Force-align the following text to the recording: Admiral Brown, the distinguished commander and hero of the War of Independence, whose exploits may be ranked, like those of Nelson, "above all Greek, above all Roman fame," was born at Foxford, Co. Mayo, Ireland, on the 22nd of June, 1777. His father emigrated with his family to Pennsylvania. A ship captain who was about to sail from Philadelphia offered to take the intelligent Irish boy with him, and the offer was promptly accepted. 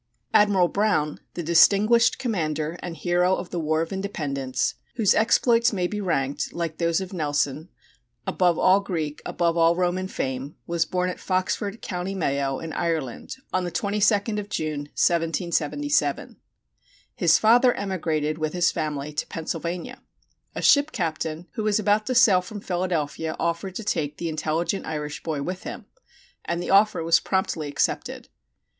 Admiral 0.33 0.67
Brown, 0.67 1.19
the 1.35 1.43
distinguished 1.43 2.17
commander 2.17 2.75
and 2.81 2.97
hero 2.97 3.35
of 3.35 3.51
the 3.51 3.59
War 3.59 3.83
of 3.83 3.93
Independence, 3.93 4.73
whose 4.95 5.13
exploits 5.13 5.71
may 5.71 5.85
be 5.85 6.01
ranked, 6.01 6.51
like 6.53 6.79
those 6.79 7.01
of 7.01 7.13
Nelson, 7.13 7.69
"above 8.25 8.57
all 8.57 8.79
Greek, 8.79 9.21
above 9.27 9.57
all 9.57 9.75
Roman 9.75 10.07
fame," 10.07 10.55
was 10.65 10.85
born 10.87 11.11
at 11.11 11.19
Foxford, 11.19 11.83
Co. 11.83 12.03
Mayo, 12.03 12.59
Ireland, 12.59 13.35
on 13.53 13.63
the 13.63 13.71
22nd 13.71 14.39
of 14.39 14.49
June, 14.49 14.79
1777. 14.97 16.37
His 17.13 17.37
father 17.37 17.71
emigrated 17.75 18.39
with 18.39 18.53
his 18.53 18.71
family 18.71 19.13
to 19.13 19.27
Pennsylvania. 19.27 20.01
A 20.55 20.63
ship 20.63 20.91
captain 20.91 21.45
who 21.51 21.61
was 21.63 21.77
about 21.77 22.07
to 22.07 22.15
sail 22.15 22.41
from 22.41 22.59
Philadelphia 22.59 23.35
offered 23.37 23.75
to 23.75 23.83
take 23.83 24.17
the 24.17 24.29
intelligent 24.29 24.87
Irish 24.87 25.21
boy 25.21 25.43
with 25.43 25.61
him, 25.61 25.85
and 26.43 26.59
the 26.59 26.71
offer 26.71 27.03
was 27.03 27.19
promptly 27.19 27.67
accepted. 27.67 28.29